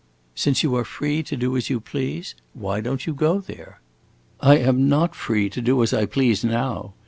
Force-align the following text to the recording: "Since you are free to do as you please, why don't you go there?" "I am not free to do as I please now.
"Since 0.33 0.63
you 0.63 0.75
are 0.77 0.83
free 0.83 1.21
to 1.21 1.37
do 1.37 1.55
as 1.55 1.69
you 1.69 1.79
please, 1.79 2.33
why 2.55 2.81
don't 2.81 3.05
you 3.05 3.13
go 3.13 3.39
there?" 3.39 3.81
"I 4.39 4.57
am 4.57 4.89
not 4.89 5.13
free 5.13 5.47
to 5.51 5.61
do 5.61 5.83
as 5.83 5.93
I 5.93 6.07
please 6.07 6.43
now. 6.43 6.95